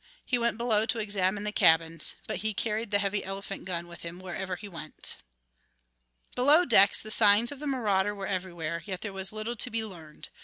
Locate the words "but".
2.25-2.37